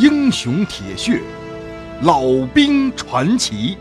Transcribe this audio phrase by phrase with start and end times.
[0.00, 1.22] 英雄铁血，
[2.00, 2.22] 老
[2.54, 3.76] 兵传奇。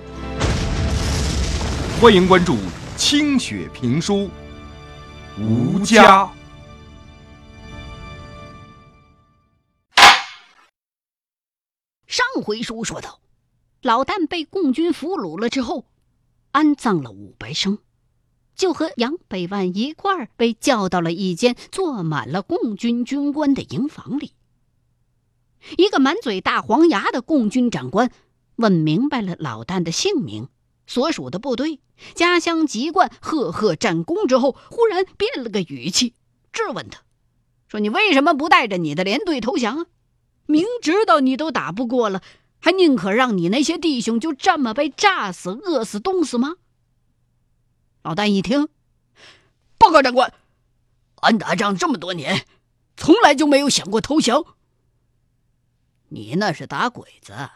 [2.01, 2.57] 欢迎关注
[2.97, 4.29] 清雪评书
[5.41, 6.25] 《吴家》。
[12.05, 13.21] 上回书说到，
[13.81, 15.85] 老旦被共军俘虏了之后，
[16.51, 17.77] 安葬了五白生。
[18.57, 24.33] 就和杨百万一块儿被叫到了一间坐满了共军军官的营房里。
[25.77, 28.11] 一个满嘴大黄牙的共军长官
[28.55, 30.47] 问明白了老旦的姓名、
[30.87, 31.79] 所属的部队、
[32.13, 36.13] 家乡籍贯、赫赫战功之后，忽然变了个语气，
[36.51, 37.01] 质问他
[37.67, 39.85] ：“说你为什么不带着你的连队投降啊？
[40.45, 42.21] 明知道你都打不过了，
[42.59, 46.55] 还宁可让你那些弟兄就这么被炸死、饿死、冻死吗？”
[48.01, 48.67] 老旦一听，
[49.77, 50.33] 报告长官，
[51.17, 52.45] 俺打仗这么多年，
[52.97, 54.43] 从来就没有想过投降。
[56.09, 57.49] 你那是打鬼子，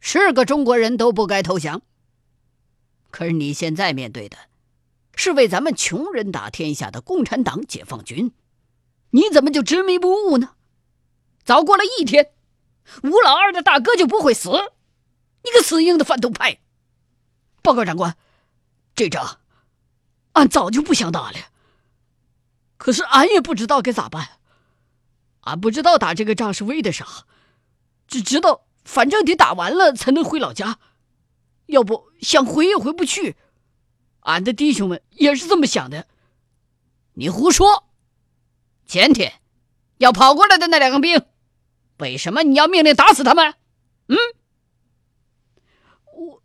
[0.00, 1.82] 是个中国人都不该投降。
[3.10, 4.36] 可是你现在面对的，
[5.14, 8.32] 是为咱们穷人打天下的共产党解放军，
[9.10, 10.56] 你怎么就执迷不悟呢？
[11.44, 12.32] 早过了一天，
[13.02, 14.50] 吴老二的大哥就不会死。
[15.44, 16.58] 你个死硬的反动派！
[17.62, 18.16] 报告长官，
[18.94, 19.40] 这仗。
[20.32, 21.38] 俺早就不想打了，
[22.76, 24.38] 可是俺也不知道该咋办。
[25.40, 27.04] 俺不知道打这个仗是为的啥，
[28.12, 30.78] 只知道反正得打完了才能回老家，
[31.64, 33.36] 要不想回也回不去。
[34.20, 36.06] 俺的弟兄们也是这么想的。
[37.14, 37.84] 你胡说！
[38.84, 39.40] 前天
[39.96, 41.22] 要跑过来的那两个兵，
[42.00, 43.54] 为什么你要命令打死他们？
[44.08, 44.18] 嗯？
[46.12, 46.42] 我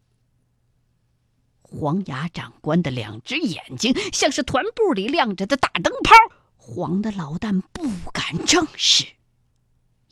[1.62, 6.16] 黄牙长官的两只眼睛像是团部里亮着的大灯泡，
[6.56, 9.06] 黄的老旦不敢正视，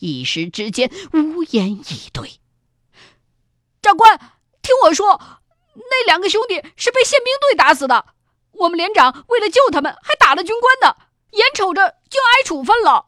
[0.05, 2.39] 一时之间无言以对。
[3.81, 4.17] 长官，
[4.61, 5.19] 听我说，
[5.75, 8.05] 那两个兄弟是被宪兵队打死的，
[8.51, 10.97] 我们连长为了救他们，还打了军官呢，
[11.31, 13.07] 眼瞅着就要挨处分了。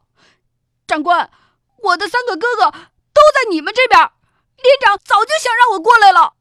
[0.86, 1.32] 长官，
[1.78, 4.00] 我的三个哥哥都在你们这边，
[4.58, 6.34] 连长早就想让我过来了。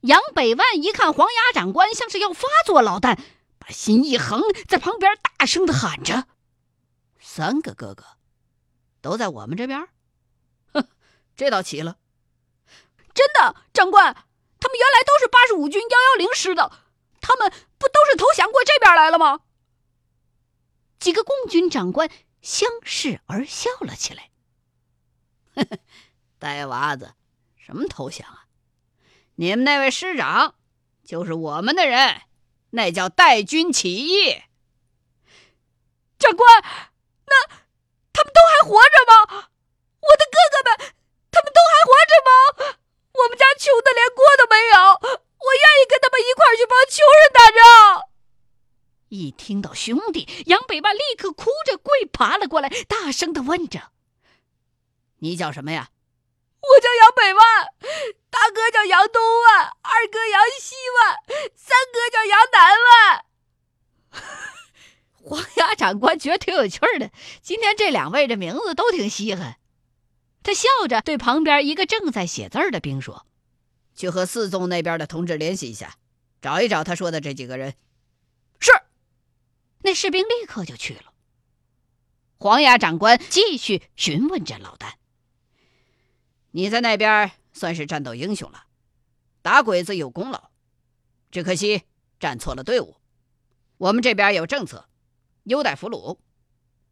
[0.00, 3.18] 杨百万一看黄牙长官像是要发作，老旦
[3.58, 6.26] 把心一横，在旁边大声的喊着
[7.20, 8.15] ：“三个哥哥
[9.06, 9.88] 都在我们这边？
[10.72, 10.88] 哼，
[11.36, 11.96] 这倒奇了！
[13.14, 14.12] 真的，长官，
[14.58, 16.72] 他们原来都是八十五军幺幺零师的，
[17.20, 19.42] 他们不都是投降过这边来了吗？”
[20.98, 22.10] 几个共军长官
[22.42, 24.30] 相视而笑了起来。
[26.40, 27.14] 呆娃子，
[27.56, 28.46] 什么投降啊？
[29.36, 30.56] 你们那位师长
[31.04, 32.22] 就是我们的人，
[32.70, 34.42] 那叫带军起义。
[36.18, 36.64] 长官，
[37.26, 37.56] 那他
[38.26, 39.46] 们都还活着吗？
[40.02, 40.92] 我的哥哥们，
[41.30, 42.30] 他们都还活着吗？
[43.14, 44.76] 我们家穷的连锅都没有，
[45.14, 48.02] 我愿意跟他们一块去帮穷人打仗。
[49.08, 53.92] 一听到兄弟，杨北万立刻哭着跪爬了过来，大声的问着
[55.22, 55.90] ：“你叫什么呀？”
[56.60, 57.68] 我叫杨百万，
[58.28, 61.16] 大哥叫杨东万，二哥杨西万，
[61.54, 63.24] 三哥叫杨南万。
[65.22, 67.10] 黄牙长官觉得挺有趣的，
[67.42, 69.58] 今天这两位这名字都挺稀罕。
[70.42, 73.26] 他笑着对旁边一个正在写字的兵说
[73.94, 75.96] ：“去和四纵那边的同志联系一下，
[76.40, 77.74] 找一找他说的这几个人。”
[78.60, 78.70] 是。
[79.82, 81.12] 那士兵立刻就去了。
[82.38, 84.92] 黄牙长官继续询问着老旦。
[86.50, 88.66] 你在那边算是战斗英雄了，
[89.42, 90.50] 打鬼子有功劳，
[91.30, 91.82] 只可惜
[92.18, 92.96] 站错了队伍。
[93.78, 94.88] 我们这边有政策，
[95.44, 96.18] 优待俘虏，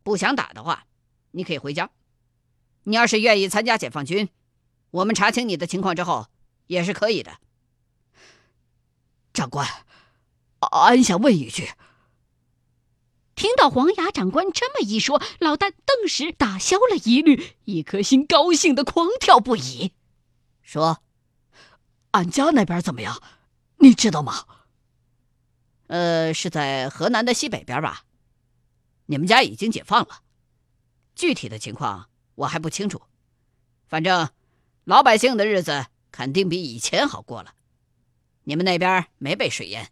[0.05, 0.87] 不想打的话，
[1.33, 1.91] 你可以回家。
[2.85, 4.29] 你要是愿意参加解放军，
[4.93, 6.29] 我们查清你的情况之后
[6.69, 7.39] 也是可以的。
[9.33, 9.67] 长官，
[10.61, 11.71] 俺想问一句。
[13.35, 19.93] 听到黄牙长官这么一说，老旦顿时打消了疑虑，一颗心高兴的狂跳不已。
[20.63, 21.03] 说
[22.13, 23.21] ：“俺家那边怎么样？
[23.79, 24.45] 你知道吗
[25.89, 28.05] ？”“呃，是在河南的西北边吧？
[29.07, 30.23] 你们家已经解放了，
[31.15, 33.03] 具体的情况我还不清楚。
[33.87, 34.29] 反正
[34.85, 37.55] 老百姓的日子肯定比以前好过了。
[38.45, 39.91] 你们那边没被水淹，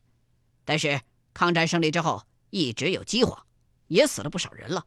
[0.65, 1.01] 但是
[1.33, 2.25] 抗战胜利之后。”
[2.55, 3.47] 一直有饥荒，
[3.87, 4.85] 也死了不少人了。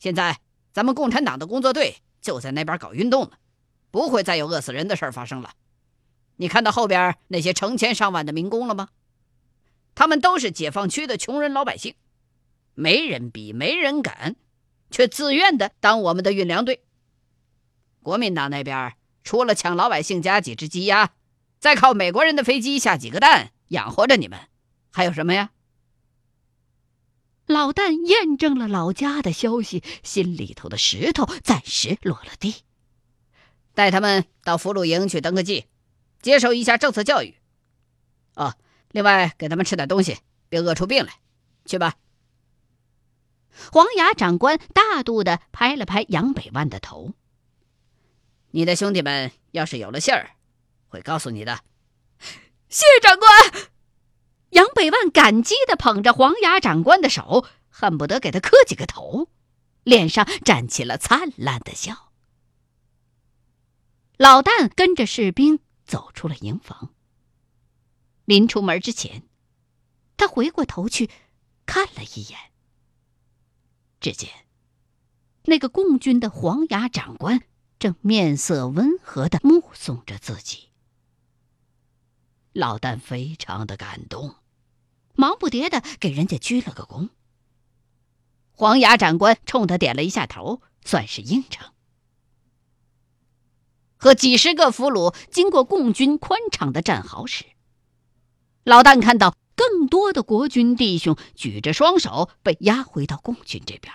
[0.00, 0.40] 现在
[0.72, 3.36] 咱们共产党的工作队就在那边搞运动呢，
[3.92, 5.54] 不会再有饿死人的事儿发生了。
[6.34, 8.88] 你看到后边那些成千上万的民工了吗？
[9.94, 11.94] 他们都是解放区的穷人老百姓，
[12.76, 14.36] 没人比，没人敢，
[14.90, 16.84] 却自愿的当我们的运粮队。
[18.02, 18.92] 国民党那边
[19.24, 21.14] 除了抢老百姓家几只鸡鸭，
[21.58, 24.38] 再靠美国人的飞机下几个蛋养活着你们，
[24.92, 25.50] 还有什么呀？
[27.46, 32.56] 老旦验证了老家的消息，心里头的石头暂时落了地。
[33.72, 35.64] 带他们到俘虏营去登个记，
[36.20, 37.36] 接受一下政策教育。
[38.34, 38.54] 哦，
[38.90, 40.18] 另外给他们吃点东西，
[40.50, 41.14] 别饿出病来。
[41.64, 41.96] 去吧。
[43.72, 47.12] 黄牙长官大度的拍了拍杨北万的头。
[48.50, 50.30] 你的兄弟们要是有了信儿，
[50.88, 51.60] 会告诉你的。
[52.68, 53.30] 谢 谢长官。
[54.50, 59.28] 杨北万感激的捧着黄牙长官的手，恨不得给他磕几个头，
[59.82, 62.12] 脸上绽起了灿烂的笑。
[64.16, 66.94] 老旦跟着士兵走出了营房。
[68.24, 69.24] 临出门之前，
[70.16, 71.10] 他回过头去
[71.66, 72.38] 看了一眼，
[74.00, 74.30] 只见
[75.44, 77.42] 那个共军的黄牙长官
[77.78, 80.70] 正面色温和的目送着自己。
[82.52, 84.36] 老旦非常的感动，
[85.14, 87.10] 忙不迭的给人家鞠了个躬。
[88.52, 91.72] 黄牙长官冲他点了一下头，算是应承。
[93.98, 97.44] 和几十个俘虏经过共军宽敞的战壕时，
[98.64, 103.92] 老旦看到更多的国军弟兄举着双手被押回到共军这边，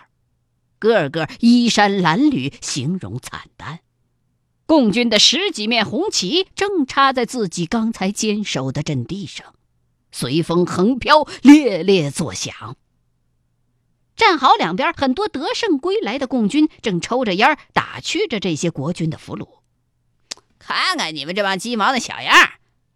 [0.80, 3.80] 个个衣衫褴褛，形容惨淡。
[4.66, 9.54] 共军的十几面红旗正插在自己刚才坚守的阵地上，
[10.12, 12.75] 随风横飘，猎猎作响。
[14.16, 19.60] 战壕两边，很多得胜归来的共军正抽着烟打趣着这些国军的俘虏。
[20.57, 22.52] 看看你们这帮鸡毛的小样，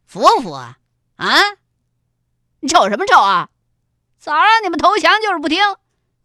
[0.06, 0.78] 服不服啊？
[1.16, 1.40] 啊！
[2.66, 3.50] 你瞅什么瞅啊？
[4.18, 5.62] 早让你们投降就是不听，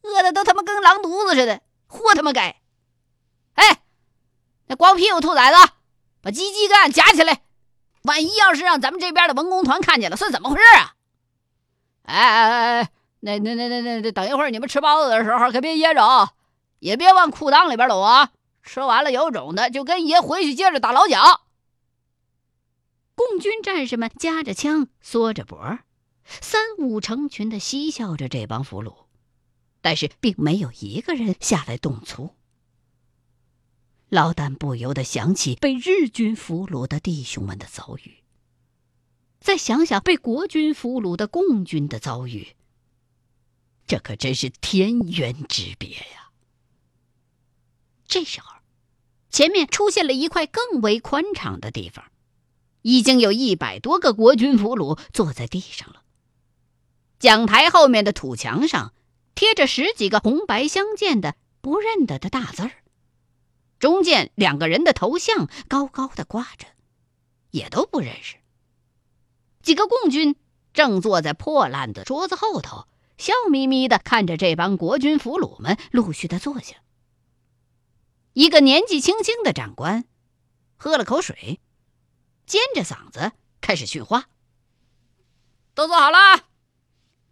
[0.00, 2.62] 饿的都他妈跟狼犊子似的，活他妈该！
[3.56, 3.82] 哎！
[4.68, 5.72] 那光屁股兔崽子，
[6.22, 7.42] 把鸡鸡干夹起来！
[8.04, 10.94] 万一要是让咱们这边的文工团看见了，算怎么回事啊？
[12.04, 12.90] 哎哎哎哎，
[13.20, 16.32] 那那那那那，等一会儿你们吃包子的时候可别噎着，
[16.78, 18.30] 也别往裤裆里边搂啊！
[18.62, 21.42] 吃完了有种的就跟爷回去接着打老蒋。
[23.14, 25.80] 共军战士们夹着枪，缩着脖，
[26.40, 29.06] 三五成群的嬉笑着这帮俘虏，
[29.80, 32.30] 但是并没有一个人下来动粗。
[34.08, 38.18] 老旦不由得想起被日军俘虏的弟兄们的遭遇，
[39.40, 42.56] 再想想被国军俘虏的共军的遭遇，
[43.86, 46.30] 这可真是天渊之别呀！
[48.06, 48.56] 这时候，
[49.30, 52.04] 前面出现了一块更为宽敞的地方，
[52.82, 55.99] 已经有一百多个国军俘虏坐在地上了。
[57.20, 58.94] 讲台后面的土墙上
[59.34, 62.72] 贴着十几个红白相间的不认得的大字儿。
[63.78, 66.66] 中间两个人的头像高高的挂着，
[67.50, 68.36] 也都不认识。
[69.62, 70.34] 几个共军
[70.72, 72.88] 正坐在破烂的桌子后头，
[73.18, 76.76] 笑眯眯的看着这帮国军俘虏们陆续的坐下。
[78.32, 80.06] 一个年纪轻轻的长官
[80.76, 81.60] 喝了口水，
[82.46, 84.28] 尖着嗓子开始训话
[85.74, 86.44] ：“都坐好了，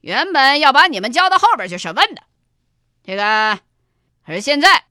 [0.00, 2.22] 原本要把你们交到后边去审问的，
[3.02, 3.60] 这个
[4.24, 4.84] 可是现在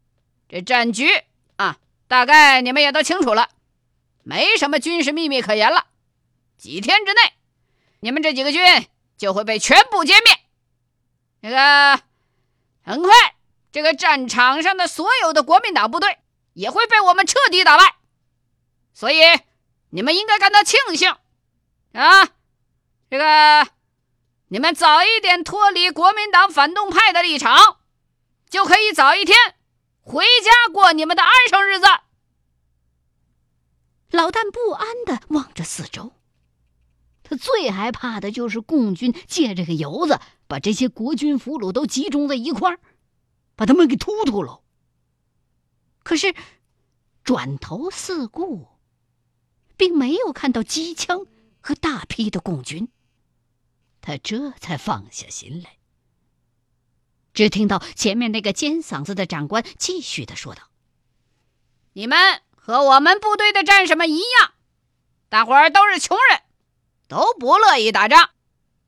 [0.49, 1.09] 这战局。”
[1.57, 1.77] 啊，
[2.07, 3.49] 大概你们也都清楚了，
[4.21, 5.87] 没什么军事秘密可言了。
[6.55, 7.33] 几天之内，
[7.99, 8.61] 你们这几个军
[9.17, 10.39] 就会被全部歼灭。
[11.39, 12.03] 那个，
[12.83, 13.11] 很快，
[13.71, 16.19] 这个战场上的所有的国民党部队
[16.53, 17.95] 也会被我们彻底打败。
[18.93, 19.17] 所以，
[19.89, 21.15] 你们应该感到庆幸
[21.93, 22.23] 啊！
[23.09, 23.67] 这个，
[24.49, 27.79] 你们早一点脱离国民党反动派的立场，
[28.49, 29.35] 就可以早一天。
[30.01, 31.85] 回家过你们的安生日子。
[34.09, 36.13] 老旦不安的望着四周，
[37.23, 42.79] 他最害怕的就是共军借这个由子，把这些国军俘虏都集中在一块儿，
[43.57, 44.61] 把他们给突突了。
[46.03, 46.33] 可是
[47.25, 48.69] 转头四顾，
[49.75, 51.25] 并没有看到机枪
[51.59, 52.87] 和大批的共军，
[54.07, 55.71] 他这才放下心来。
[57.33, 60.69] 只听到前面那个尖嗓子的长官继续的说道
[61.91, 64.53] ：“你们和我们部队的战士们一样，
[65.27, 66.41] 大伙儿都是穷人，
[67.09, 68.29] 都不乐意打仗。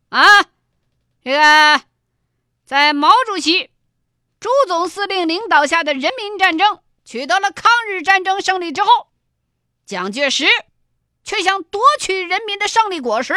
[0.07, 0.43] 啊，
[1.21, 1.81] 这个
[2.63, 3.71] 在毛主席、
[4.39, 9.11] 朱总司令领导下的人民战争取得了抗日战争胜利之后，
[9.85, 10.45] 蒋介石
[11.25, 13.33] 却想夺取人民的胜利果实，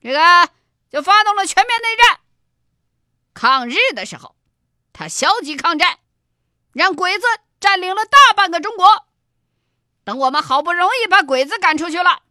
[0.00, 0.50] 这个
[0.90, 2.20] 就发动了全面内战。”
[3.32, 4.34] 抗日的时候，
[4.92, 5.98] 他消极抗战，
[6.72, 7.26] 让鬼子
[7.60, 9.06] 占领了大半个中国，
[10.04, 12.22] 等我们好不容易把鬼子赶出去了，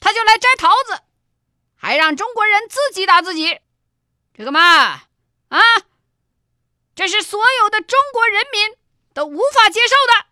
[0.00, 1.02] 他就来摘桃子，
[1.76, 3.60] 还让中国人自己打自己。
[4.34, 4.60] 这个嘛，
[5.48, 5.60] 啊，
[6.94, 8.76] 这是所有的中国人民
[9.12, 10.26] 都无法接受的。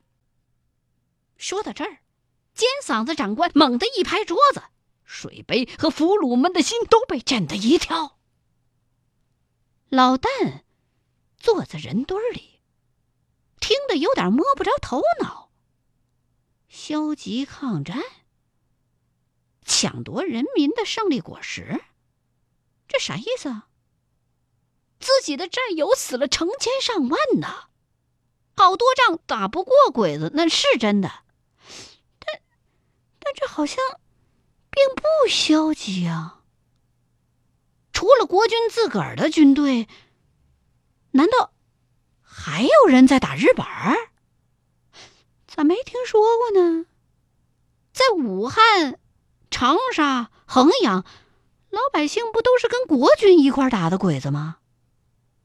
[1.39, 1.99] 说到这儿，
[2.55, 4.63] 尖嗓子长官猛地一拍桌子，
[5.13, 8.19] 水杯和俘虏们的心都被震得一跳。
[9.91, 10.63] 老旦
[11.37, 12.61] 坐在人堆里，
[13.61, 15.51] 听得有点摸不着头脑。
[16.67, 18.03] 消极抗战，
[19.67, 21.85] 抢夺人民的胜利果实，
[22.89, 23.69] 这啥意思啊？
[24.99, 27.69] 自己的战友死了成千上万呢，
[28.57, 31.25] 好多仗打不过鬼子，那是真的。
[32.19, 32.41] 但
[33.19, 33.79] 但这好像
[34.73, 36.41] 并不消极啊。
[37.93, 39.87] 除了国军自个儿的军队，
[41.13, 41.53] 难道
[42.21, 43.65] 还有人在打日本？
[45.47, 46.87] 咋没听说过呢？
[47.93, 48.99] 在武汉、
[49.51, 51.05] 长沙、衡阳，
[51.69, 54.57] 老百姓不都是跟国军一块打的鬼子吗？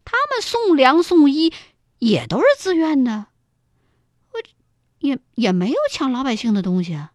[0.06, 1.54] 他们送粮送衣
[2.00, 3.28] 也都是自愿的，
[4.32, 4.40] 我
[5.00, 7.12] 也也没有抢老百姓的东西啊。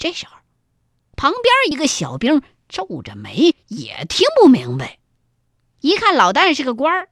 [0.00, 0.32] 这时候，
[1.14, 4.98] 旁边一个小兵皱着眉，也听不明白。
[5.80, 7.10] 一看老旦是个官儿，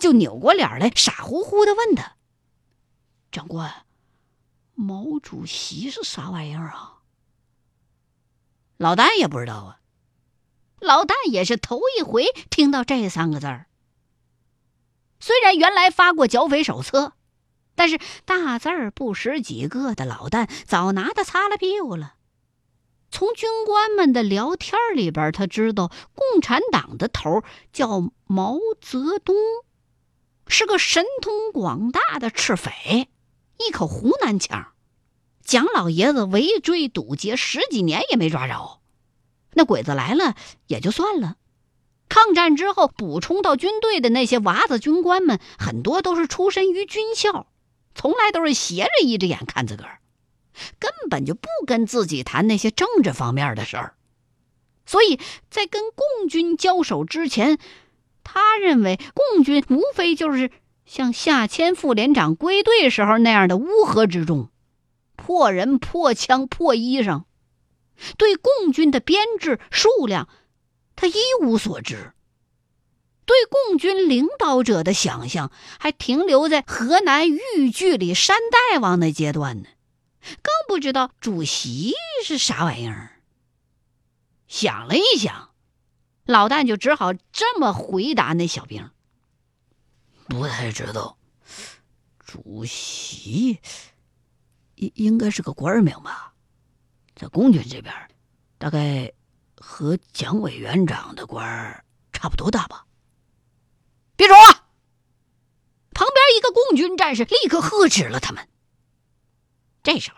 [0.00, 2.16] 就扭过脸来，傻乎乎的问他。
[3.30, 3.86] 长官，
[4.74, 6.98] 毛主席是啥玩意儿啊？
[8.78, 9.78] 老旦也不知道啊。
[10.80, 13.66] 老旦也是头一回听到这三个字儿。
[15.20, 17.12] 虽然原来发过剿匪手册，
[17.76, 22.16] 但是大字儿不识几个的老旦早拿他擦了屁股了。
[23.14, 29.36] 从军官们的聊天里边，他知道共产党的头叫毛泽东，
[30.48, 33.08] 是个神通广大的赤匪。
[33.56, 34.72] 一口湖南腔，
[35.44, 38.80] 蒋老爷子围追堵截十几年也没抓着，
[39.52, 40.34] 那鬼子来了
[40.66, 41.36] 也就算了。
[42.08, 47.46] 抗战之后补充到军队的那些娃子军官们，很多都是出身于军校，
[47.94, 50.00] 从来都是斜着一只眼看自个儿，
[50.78, 53.94] 根本就不跟自己谈那些政治方面的事儿。
[54.86, 55.18] 所以
[55.50, 57.58] 在跟共军交手之前，
[58.22, 60.50] 他认为共军无非就是。
[60.86, 64.50] 像夏谦副连长归队时候那样的乌合之众，
[65.16, 67.22] 破人、破枪、破衣裳，
[68.18, 70.28] 对共军的编制数量，
[70.94, 72.12] 他一无所知。
[73.24, 79.68] 对共军领导者的想象还停留在河南豫剧里山大王那阶段呢，
[80.42, 83.20] 更不知道主席是啥玩意儿。
[84.48, 85.50] 想了一想，
[86.24, 88.90] 老旦就只好这么回答那小兵。
[90.26, 91.18] 不太知道，
[92.18, 93.60] 主席
[94.76, 96.34] 应应该是个官名吧，
[97.14, 97.94] 在共军这边，
[98.58, 99.12] 大概
[99.56, 102.86] 和蒋委员长的官差不多大吧。
[104.16, 104.52] 别说话！
[105.92, 108.48] 旁边一个共军战士立刻喝止了他们。
[109.84, 110.16] 这时候，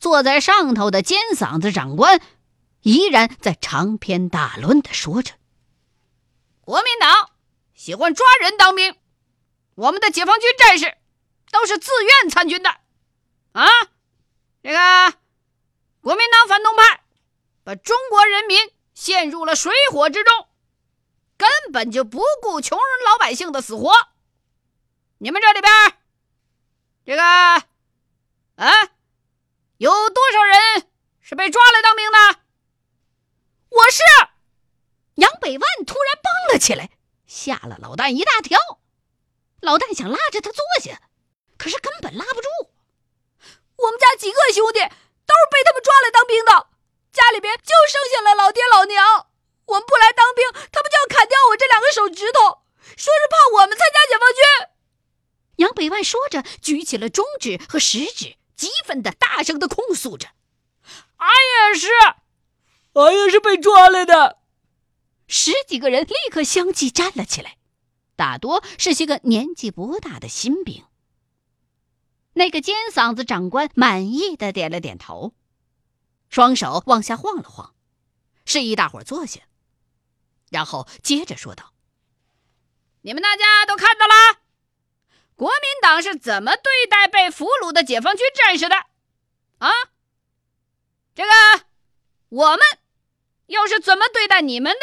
[0.00, 2.20] 坐在上头的尖嗓子长官
[2.80, 5.34] 依然在长篇大论的说着
[6.62, 7.30] ：“国民党
[7.74, 8.96] 喜欢抓人当兵。”
[9.76, 10.98] 我们的解放军战士
[11.50, 12.70] 都是自愿参军的，
[13.52, 13.66] 啊，
[14.62, 15.14] 这个
[16.00, 17.02] 国民党反动派
[17.64, 18.58] 把中国人民
[18.94, 20.48] 陷入了水火之中，
[21.36, 23.92] 根本就不顾穷人老百姓的死活。
[25.18, 25.72] 你们这里边，
[27.04, 27.66] 这个
[28.60, 28.92] 啊，
[29.78, 30.90] 有多少人
[31.22, 32.40] 是被抓来当兵的？
[33.70, 34.02] 我是
[35.14, 36.90] 杨百万，突然蹦了起来，
[37.26, 38.58] 吓了老旦一大跳。
[39.62, 41.00] 老旦想拉着他坐下，
[41.56, 42.48] 可是根本拉不住。
[43.76, 46.68] 我们家几个兄弟都是被他们抓来当兵的，
[47.10, 49.28] 家里边就剩下了老爹老娘。
[49.68, 52.60] 我们不来当兵，他们就要砍掉我这两个手指头，
[52.94, 54.68] 说是怕我们参加解放军。
[55.56, 60.28] 杨百万说着，举起了中指和食指，激愤的大声的控诉着
[61.16, 61.30] ：“俺
[61.72, 61.88] 也是，
[62.92, 64.40] 俺也是被抓来的。”
[65.26, 67.56] 十几个人立刻相继站了起来。
[68.16, 70.84] 大多是些个年纪不大的新兵。
[72.34, 75.32] 那个尖嗓子长官满意的点了点头，
[76.28, 77.74] 双手往下晃了晃，
[78.44, 79.40] 示意大伙坐下，
[80.50, 81.72] 然后接着说道
[83.00, 84.39] ：“你们大家都看到了，
[85.40, 88.76] 国民党是怎么对待被俘虏的解放军战士的？
[89.56, 89.70] 啊，
[91.14, 91.30] 这个
[92.28, 92.60] 我们
[93.46, 94.80] 又是怎么对待你们的？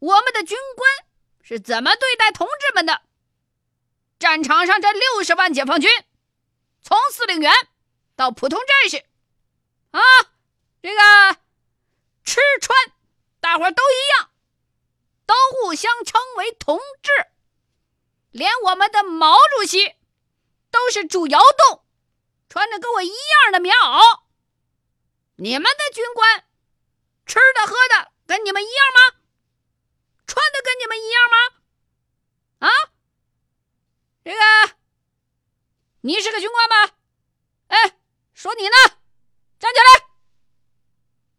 [0.00, 0.90] 我们的军官。”
[1.46, 3.02] 是怎么对待同志们的？
[4.18, 5.88] 战场上这六十万解放军，
[6.82, 7.52] 从司令员
[8.16, 9.04] 到普通战士，
[9.92, 10.00] 啊，
[10.82, 11.36] 这个
[12.24, 12.76] 吃穿
[13.38, 14.30] 大伙都一样，
[15.24, 17.10] 都互相称为同志。
[18.30, 19.96] 连我们的毛主席
[20.70, 21.84] 都是住窑洞，
[22.48, 24.20] 穿着跟我一样的棉袄。
[25.36, 26.44] 你们的军官
[27.26, 29.16] 吃的喝的跟你们一样吗？
[30.26, 32.68] 穿的跟你们一样吗？
[32.68, 32.68] 啊，
[34.22, 34.76] 这个，
[36.02, 36.92] 你是个军官吗？
[37.68, 37.96] 哎，
[38.34, 38.76] 说你呢，
[39.58, 40.06] 站起来！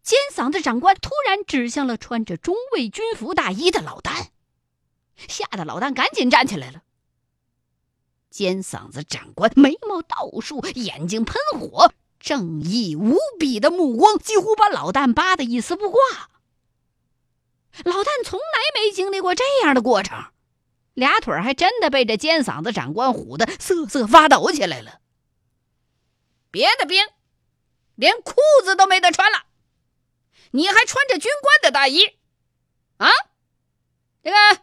[0.02, 4.30] 尖嗓子长官突然指向了穿着中尉军服大衣的老旦，
[5.16, 6.81] 吓得老旦赶紧站起来了。
[8.32, 16.00] 尖嗓子长官眉毛倒竖，眼睛喷火，正义无比的目光几乎把老旦扒得一丝不挂。
[17.84, 20.32] 老旦从来没经历过这样的过程，
[20.94, 25.00] 俩腿还真的被这尖嗓子长官唬得瑟瑟发抖起来了。
[26.50, 27.06] 别的兵
[27.96, 29.46] 连裤子都没得穿了，
[30.52, 32.18] 你还穿着军官的大衣，
[32.98, 33.10] 啊？
[34.24, 34.62] 这个，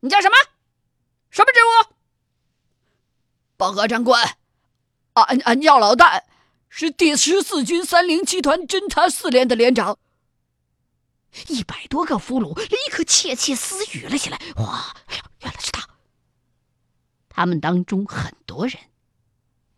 [0.00, 0.36] 你叫什么？
[1.30, 1.94] 什么职务？
[3.58, 4.36] 报告长官，
[5.14, 6.22] 俺俺叫老旦，
[6.68, 9.98] 是第十四军三零七团侦察四连的连长。
[11.48, 14.40] 一百多个俘虏立刻窃窃私语了起来。
[14.58, 14.94] 哇，
[15.40, 15.88] 原来是他！
[17.28, 18.78] 他们当中很多人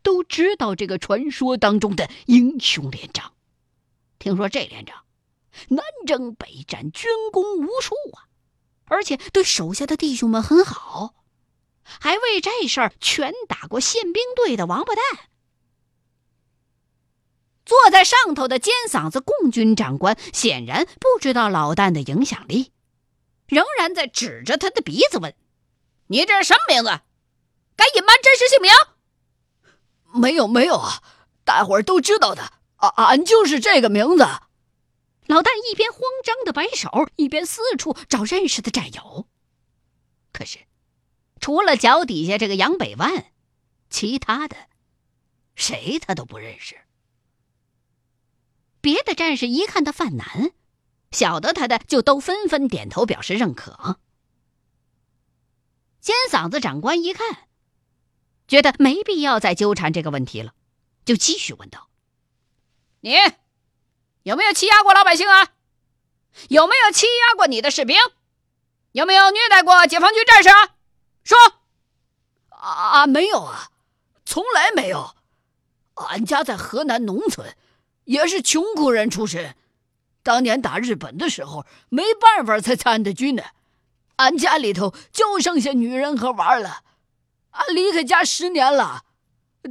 [0.03, 3.33] 都知道这个传说当中的英雄连长。
[4.19, 5.05] 听说这连长
[5.69, 8.29] 南征北战，军功无数啊，
[8.85, 11.15] 而且对手下的弟兄们很好，
[12.01, 15.03] 还为这事儿拳打过宪兵队的王八蛋。
[17.65, 22.73] 坐在上头的尖嗓子共军长官显然不知道老旦的影响力，
[23.47, 25.35] 仍然在指着他的鼻子问
[26.09, 26.89] ：“你这是什么名字？
[27.77, 28.71] 敢隐瞒真实姓名
[30.21, 31.03] ？”“没有，没有啊，
[31.45, 32.53] 大伙儿都知道的。
[32.77, 34.27] 俺俺就是这个名字。”
[35.29, 39.29] 老旦一边慌张的摆手，一边四处找认识的战友。
[40.33, 40.59] 可是，
[41.41, 43.33] 除了脚底下这个杨北万，
[43.89, 44.57] 其他的
[45.55, 46.77] 谁他都不认识。
[48.81, 50.53] 别的战士一看他犯难，
[51.11, 53.99] 晓得他的就都纷纷点头表示认可。
[56.01, 57.49] 尖嗓子长官一看，
[58.49, 60.55] 觉得没必要再纠缠这个问题了，
[61.05, 61.91] 就继续问道
[63.01, 63.15] ：“你
[64.23, 65.49] 有没有欺压过老百姓啊？
[66.49, 67.97] 有没有欺压过你的士兵？
[68.93, 70.77] 有没有虐待过解放军战士啊？
[71.25, 71.37] 说！
[72.49, 73.71] 啊，没有啊，
[74.25, 75.15] 从来没有。
[75.95, 77.57] 俺家在河南农村。”
[78.05, 79.55] 也是穷苦人出身，
[80.25, 83.53] 当年打日本的时候没办法才参的军的。
[84.17, 86.83] 俺家里头就剩下女人和娃了。
[87.51, 89.05] 俺离开家十年了，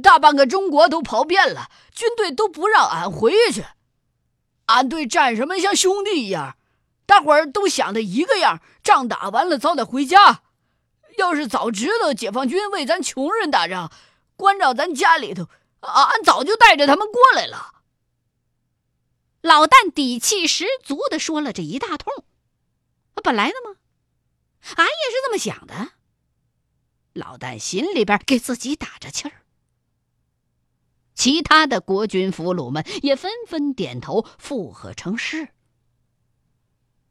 [0.02, 3.66] 大半个中国都跑遍了，军队都不让俺回去。
[4.66, 6.56] 俺对战士们像兄弟一样，
[7.04, 10.40] 大伙儿都想的一个样，仗打完了早点回家。
[11.18, 13.92] 要是早知道解放军为咱穷人打仗，
[14.36, 15.48] 关照咱家里头，
[15.80, 17.82] 俺早就带着他们过来了。
[19.42, 22.24] 老旦底气十足的说了这一大通，
[23.22, 23.76] 本来的嘛，
[24.76, 25.92] 俺也是这么想的。
[27.12, 29.42] 老旦心里边给自己打着气儿，
[31.14, 35.48] 其他的国军俘虏们也纷纷点头附和称是。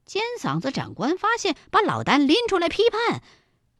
[0.06, 3.22] 尖嗓子长官发现把老旦拎出来批判，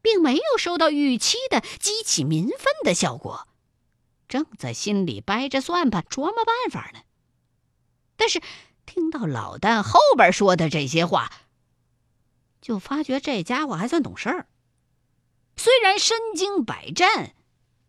[0.02, 3.48] 并没有收到预期的激起民愤的效果，
[4.28, 7.02] 正在心里掰着算盘琢磨办法呢。
[8.16, 8.42] 但是，
[8.86, 11.32] 听到老旦后边说的这些话，
[12.62, 14.48] 就发觉这家伙还算懂事儿。
[15.56, 17.34] 虽然身经百战，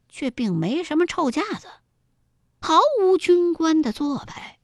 [0.08, 1.68] 却并没什么臭架子，
[2.60, 4.58] 毫无军官的做派。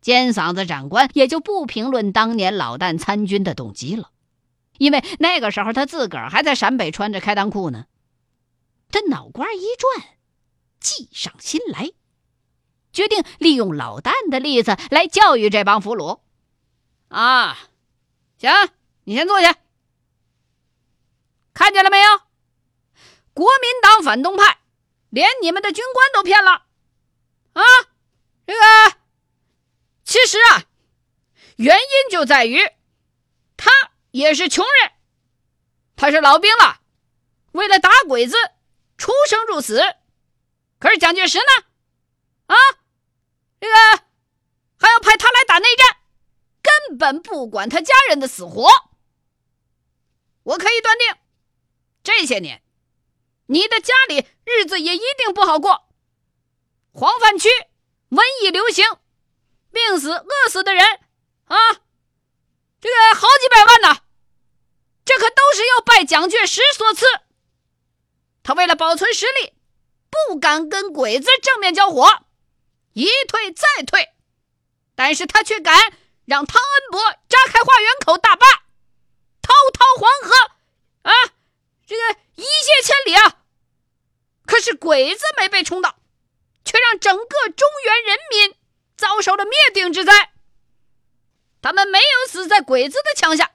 [0.00, 4.10] 尖嗓子长官也就不评论当年老旦参军的动机了，
[4.78, 7.84] 因为那个时候他自个儿还在陕北穿着开裆裤呢。
[8.90, 10.16] 他脑瓜一转，
[10.80, 11.90] 计上心来。
[12.90, 16.20] 决定利用老旦的例子来教育这帮俘虏。
[17.08, 17.58] 啊，
[18.38, 18.50] 行，
[19.04, 19.56] 你先坐下。
[21.52, 22.22] 看见了没有？
[23.34, 24.58] 国民党反动派
[25.10, 26.66] 连你们的军官都骗了。
[27.52, 27.62] 啊，
[28.46, 28.96] 这个
[30.02, 30.64] 其实啊，
[31.56, 32.60] 原因就在于
[34.10, 34.92] 也是穷人，
[35.96, 36.80] 他是老兵了，
[37.52, 38.36] 为了打鬼子
[38.96, 39.82] 出生入死。
[40.78, 41.66] 可是蒋介石呢？
[42.46, 42.56] 啊？
[43.60, 43.74] 这个
[44.78, 45.96] 还要派他来打内战，
[46.62, 48.68] 根本不管他家人的死活。
[50.44, 51.16] 我可以断定，
[52.02, 52.62] 这些年
[53.46, 55.88] 你的家里日子也一定不好过。
[56.92, 57.48] 黄泛区
[58.10, 58.84] 瘟疫流行，
[59.72, 61.00] 病死、饿死的人
[61.46, 61.56] 啊，
[62.80, 64.02] 这个好几百万呢。
[65.04, 67.06] 这可都是要拜蒋介石所赐。
[68.42, 69.54] 他为了保存实力，
[70.10, 72.06] 不敢跟鬼子正面交火，
[72.92, 74.10] 一退再退，
[74.94, 75.92] 但是他却敢
[76.26, 78.46] 让汤恩伯炸开花园口大坝，
[79.40, 80.34] 滔滔黄河
[81.02, 81.12] 啊，
[81.86, 82.02] 这个
[82.34, 83.36] 一泻千里啊。
[84.46, 85.98] 可是鬼子没被冲倒，
[86.64, 88.54] 却让整个中原人民
[88.96, 90.32] 遭受了灭顶之灾。
[91.60, 93.50] 他们没有死在鬼子的枪下，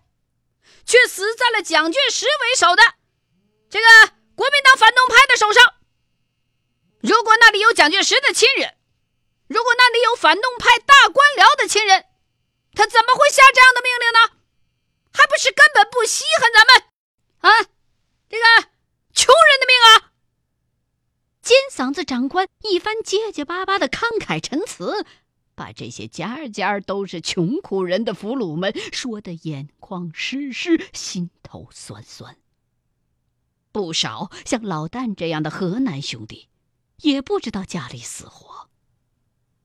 [0.85, 2.83] 却死在了蒋介石为首的
[3.69, 3.87] 这个
[4.35, 5.75] 国民党反动派的手上。
[7.01, 8.75] 如果那里有蒋介石的亲人，
[9.47, 12.05] 如果那里有反动派大官僚的亲人，
[12.73, 14.39] 他怎么会下这样的命令呢？
[15.13, 16.83] 还不是根本不稀罕咱们
[17.41, 17.69] 啊，
[18.29, 18.45] 这个
[19.13, 20.11] 穷人的命啊！
[21.41, 25.05] 尖嗓子长官一番结结巴巴的慷慨陈词，
[25.55, 32.37] 把这些家家都是穷苦人的俘虏们说的眼眶湿湿，心头酸酸。
[33.71, 36.47] 不少像老旦这样的河南兄弟，
[37.01, 38.69] 也不知道家里死活。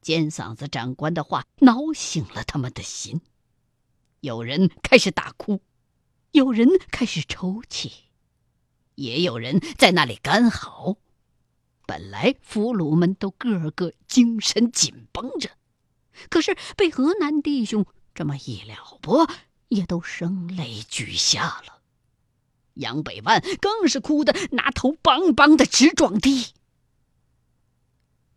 [0.00, 3.20] 尖嗓子长官的话挠醒了他们的心，
[4.20, 5.60] 有人开始大哭，
[6.30, 7.92] 有人开始抽泣，
[8.94, 10.96] 也有人在那里干嚎。
[11.86, 15.50] 本来俘虏们都个个精神紧绷着，
[16.28, 19.28] 可是被河南弟兄这么一撩拨，
[19.68, 21.82] 也都声泪俱下了。
[22.74, 26.48] 杨百万更是哭得拿头梆梆的直撞地。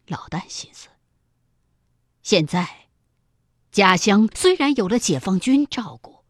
[0.08, 0.89] 老旦心思：
[2.24, 2.89] 现在
[3.72, 6.26] 家乡虽然有了解放军照顾，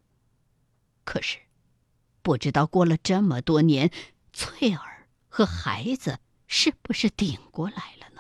[1.04, 1.40] 可是
[2.22, 3.92] 不知道过了这么多年，
[4.34, 6.20] 翠儿和孩子。
[6.54, 8.11] 是不是顶过来了？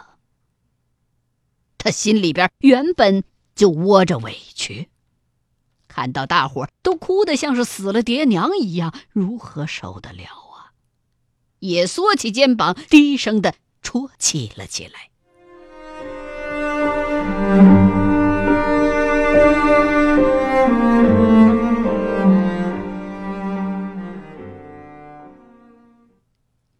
[1.83, 3.23] 他心里边原本
[3.55, 4.89] 就窝着委屈，
[5.87, 10.77] 看到大伙都哭得像是死了爹娘一样，如何受得了啊？
[11.57, 15.09] 也缩起肩膀，低声的啜泣了起来。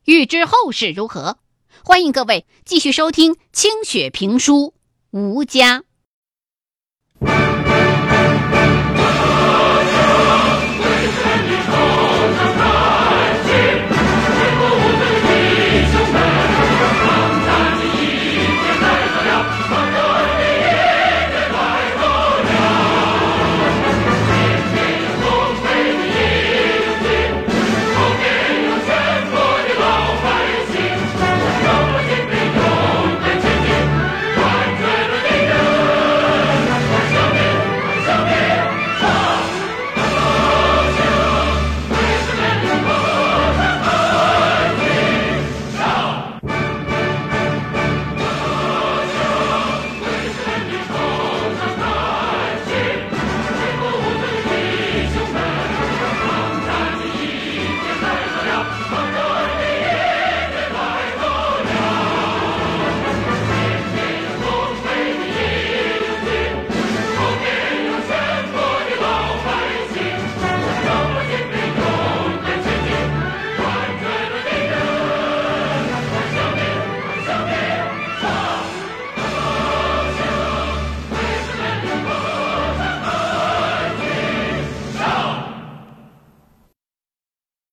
[0.06, 1.40] 欲知后事如何，
[1.84, 4.76] 欢迎各位继续收听清雪评书
[5.12, 5.84] 《吴家》。